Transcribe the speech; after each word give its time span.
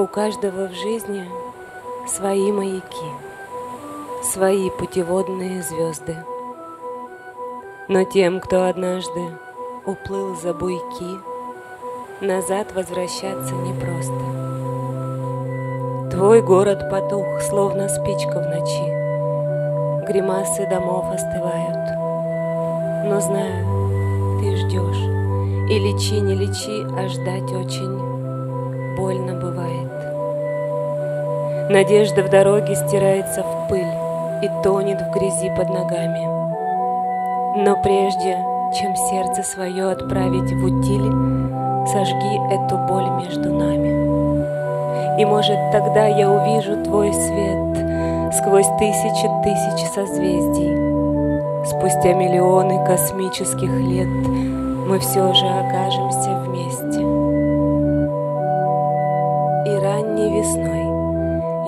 У 0.00 0.06
каждого 0.06 0.66
в 0.66 0.72
жизни 0.72 1.28
свои 2.08 2.50
маяки, 2.50 3.10
свои 4.22 4.70
путеводные 4.70 5.62
звезды. 5.62 6.16
Но 7.86 8.04
тем, 8.04 8.40
кто 8.40 8.64
однажды 8.64 9.20
уплыл 9.84 10.34
за 10.36 10.54
буйки, 10.54 11.20
назад 12.22 12.72
возвращаться 12.74 13.54
непросто. 13.56 14.14
Твой 16.10 16.40
город 16.40 16.88
потух, 16.90 17.42
словно 17.42 17.90
спичка 17.90 18.40
в 18.40 18.46
ночи, 18.48 20.06
гримасы 20.06 20.66
домов 20.66 21.10
остывают. 21.12 21.90
Но 23.04 23.20
знаю, 23.20 24.40
ты 24.40 24.56
ждешь, 24.56 25.70
и 25.70 25.78
лечи, 25.78 26.20
не 26.20 26.36
лечи, 26.36 26.86
а 26.96 27.06
ждать 27.06 27.52
очень 27.52 28.19
больно 28.96 29.34
бывает. 29.34 29.90
Надежда 31.70 32.22
в 32.22 32.30
дороге 32.30 32.74
стирается 32.74 33.42
в 33.42 33.68
пыль 33.68 33.94
и 34.42 34.50
тонет 34.62 35.00
в 35.00 35.10
грязи 35.12 35.50
под 35.56 35.68
ногами. 35.70 36.26
Но 37.64 37.76
прежде, 37.82 38.36
чем 38.78 38.96
сердце 38.96 39.42
свое 39.42 39.90
отправить 39.90 40.52
в 40.52 40.64
утиль, 40.64 41.10
сожги 41.86 42.36
эту 42.52 42.76
боль 42.88 43.10
между 43.22 43.52
нами. 43.52 45.20
И, 45.20 45.24
может, 45.24 45.58
тогда 45.72 46.06
я 46.06 46.30
увижу 46.30 46.82
твой 46.84 47.12
свет 47.12 47.70
сквозь 48.34 48.68
тысячи 48.78 49.28
тысяч 49.42 49.88
созвездий. 49.94 50.90
Спустя 51.66 52.14
миллионы 52.14 52.84
космических 52.86 53.70
лет 53.70 54.08
мы 54.88 54.98
все 54.98 55.32
же 55.34 55.46
окажемся 55.46 56.42
вместе. 56.46 57.19
И 59.70 59.72
ранней 59.72 60.28
весной 60.36 60.82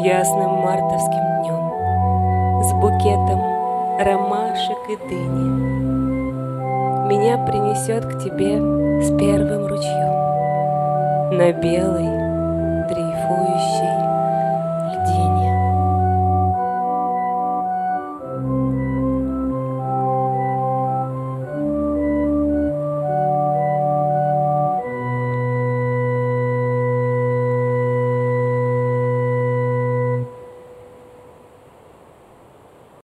ясным 0.05 0.51
мартовским 0.65 1.25
днем 1.39 1.63
С 2.65 2.73
букетом 2.81 3.41
ромашек 4.01 4.79
и 4.89 4.97
дыни. 5.09 5.49
Меня 7.07 7.39
принесет 7.47 8.05
к 8.05 8.19
тебе 8.19 8.59
с 9.03 9.17
первым 9.17 9.69
ручьем 9.69 10.15
На 11.37 11.53
белой 11.53 12.11
дрейфующей 12.89 13.92